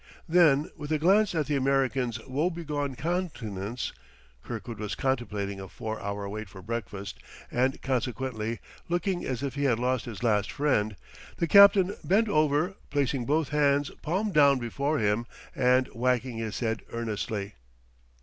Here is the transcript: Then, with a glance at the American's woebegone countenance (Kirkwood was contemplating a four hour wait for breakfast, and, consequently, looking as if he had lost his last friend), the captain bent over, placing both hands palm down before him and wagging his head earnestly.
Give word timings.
Then, 0.27 0.71
with 0.75 0.91
a 0.91 0.97
glance 0.97 1.35
at 1.35 1.45
the 1.45 1.55
American's 1.55 2.19
woebegone 2.25 2.95
countenance 2.95 3.93
(Kirkwood 4.41 4.79
was 4.79 4.95
contemplating 4.95 5.59
a 5.59 5.67
four 5.67 6.01
hour 6.01 6.27
wait 6.27 6.49
for 6.49 6.63
breakfast, 6.63 7.19
and, 7.51 7.79
consequently, 7.83 8.59
looking 8.89 9.23
as 9.25 9.43
if 9.43 9.53
he 9.53 9.65
had 9.65 9.77
lost 9.77 10.05
his 10.05 10.23
last 10.23 10.51
friend), 10.51 10.95
the 11.37 11.45
captain 11.45 11.95
bent 12.03 12.29
over, 12.29 12.73
placing 12.89 13.27
both 13.27 13.49
hands 13.49 13.91
palm 14.01 14.31
down 14.31 14.57
before 14.57 14.97
him 14.97 15.27
and 15.55 15.87
wagging 15.93 16.37
his 16.37 16.61
head 16.61 16.81
earnestly. 16.91 17.53